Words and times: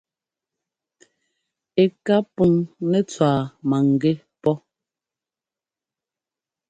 Ɛ 1.81 1.83
ká 2.05 2.15
puŋ 2.33 2.51
nɛ́ 2.89 3.01
tswá 3.09 3.31
maŋgɛ́ 3.69 4.15
pɔ́. 4.41 4.55